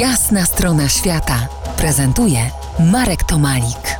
[0.00, 1.48] Jasna strona świata
[1.78, 2.38] prezentuje
[2.92, 3.98] Marek Tomalik.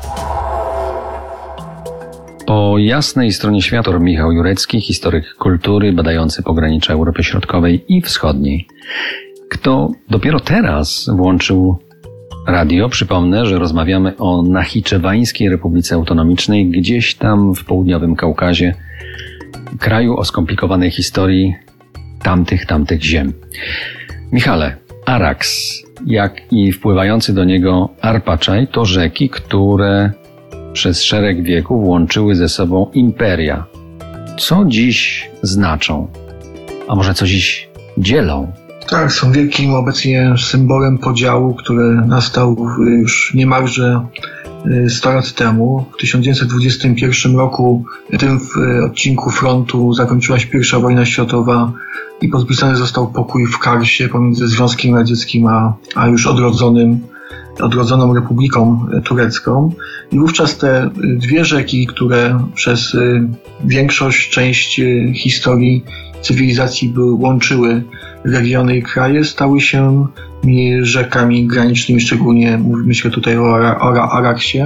[2.47, 8.67] Po jasnej stronie świata Michał Jurecki, historyk kultury badający pogranicza Europy Środkowej i Wschodniej.
[9.51, 11.79] Kto dopiero teraz włączył
[12.47, 18.75] radio, przypomnę, że rozmawiamy o Nachiczewańskiej Republice Autonomicznej, gdzieś tam w południowym Kaukazie,
[19.79, 21.55] kraju o skomplikowanej historii
[22.23, 23.33] tamtych, tamtych ziem.
[24.33, 24.77] Michale,
[25.07, 30.11] Arax, jak i wpływający do niego Arpaczaj to rzeki, które
[30.73, 33.65] przez szereg wieków łączyły ze sobą imperia.
[34.39, 36.09] Co dziś znaczą?
[36.89, 37.69] A może co dziś
[37.99, 38.53] dzielą?
[38.89, 44.07] Tak, są wielkim obecnie symbolem podziału, który nastał już niemalże
[44.89, 45.85] 100 y, lat temu.
[45.95, 48.41] W 1921 roku w tym
[48.85, 51.73] odcinku frontu zakończyła się pierwsza wojna światowa
[52.21, 57.01] i podpisany został pokój w Karsie pomiędzy Związkiem Radzieckim a, a już odrodzonym
[57.61, 59.73] odrodzoną Republiką Turecką.
[60.13, 63.29] I wówczas te dwie rzeki, które przez y,
[63.65, 65.85] większość, część y, historii
[66.23, 67.83] cywilizacji były, łączyły
[68.25, 70.07] regiony i kraje, stały się
[70.81, 73.43] rzekami granicznymi, szczególnie myślę tutaj o,
[73.81, 74.61] o Araksie,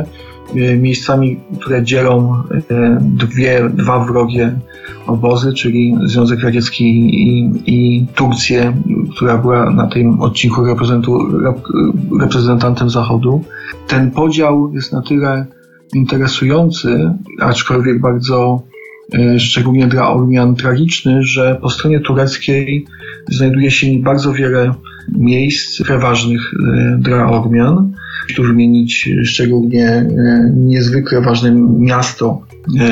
[0.57, 2.43] y, miejscami, które dzielą
[3.01, 4.59] dwie, dwa wrogie
[5.07, 8.73] obozy, czyli Związek Radziecki i, i Turcję,
[9.17, 10.65] która była na tym odcinku
[12.21, 13.45] reprezentantem Zachodu.
[13.89, 15.47] Ten podział jest na tyle
[15.95, 18.80] interesujący, aczkolwiek bardzo e,
[19.39, 22.87] szczególnie dla Ormian tragiczny, że po stronie tureckiej
[23.29, 24.75] znajduje się bardzo wiele
[25.13, 27.93] miejsc preważnych e, dla Ormian.
[28.37, 30.07] Tu wymienić szczególnie e,
[30.57, 32.43] niezwykle ważne miasto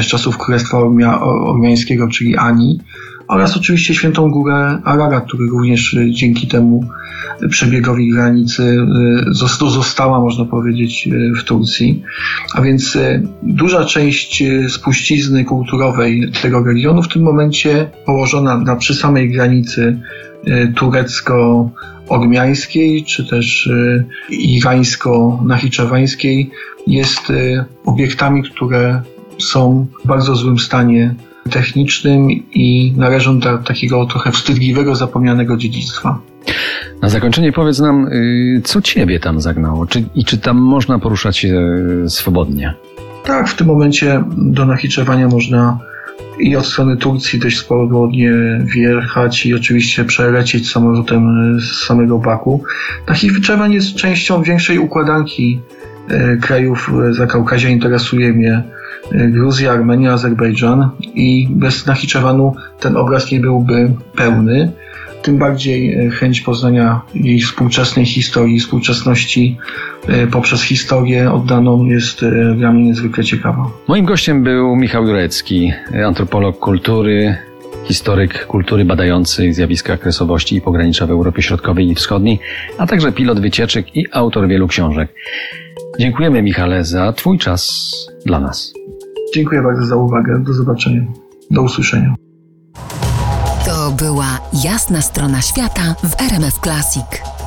[0.01, 0.79] z czasów Królestwa
[1.23, 2.81] Ormiańskiego, czyli Ani,
[3.29, 6.85] oraz oczywiście Świętą Górę Ararat, który również e, dzięki temu
[7.51, 8.77] przebiegowi granicy e,
[9.71, 12.03] została, można powiedzieć, e, w Turcji.
[12.55, 12.99] A więc
[13.43, 19.99] duża część spuścizny kulturowej tego regionu w tym momencie położona na, przy samej granicy
[20.77, 23.71] turecko-ormiańskiej, czy też
[24.31, 26.51] irańsko-nachiczewańskiej
[26.87, 27.33] jest
[27.85, 29.03] obiektami, które
[29.39, 31.15] są w bardzo złym stanie
[31.49, 36.19] technicznym i należą do takiego trochę wstydliwego, zapomnianego dziedzictwa.
[37.03, 41.39] Na zakończenie powiedz nam, y, co ciebie tam zagnało czy, i czy tam można poruszać
[41.39, 41.49] się
[42.05, 42.75] y, swobodnie?
[43.25, 45.79] Tak, w tym momencie do Nachiczewania można
[46.41, 48.33] i od strony Turcji dość swobodnie
[48.65, 52.63] wjechać i oczywiście przelecieć samolotem z samego Baku.
[53.09, 55.61] Nachiczewan jest częścią większej układanki
[56.11, 57.69] y, krajów Zakaukazia.
[57.69, 58.63] Interesuje mnie
[59.13, 64.73] Gruzja, Armenia, Azerbejdżan i bez Nachiczewanu ten obraz nie byłby pełny.
[65.23, 69.57] Tym bardziej e, chęć poznania jej współczesnej historii, współczesności
[70.09, 72.25] e, poprzez historię oddaną jest
[72.57, 73.71] dla mnie niezwykle ciekawa.
[73.89, 75.73] Moim gościem był Michał Jurecki,
[76.07, 77.37] antropolog kultury,
[77.85, 82.39] historyk kultury badający zjawiska kresowości i pogranicza w Europie Środkowej i Wschodniej,
[82.79, 85.09] a także pilot wycieczek i autor wielu książek.
[85.99, 87.93] Dziękujemy Michale za Twój czas
[88.27, 88.78] dla nas.
[89.35, 90.43] Dziękuję bardzo za uwagę.
[90.47, 91.03] Do zobaczenia.
[91.51, 92.15] Do usłyszenia.
[93.67, 97.38] To była jasna strona świata w RMF Classic.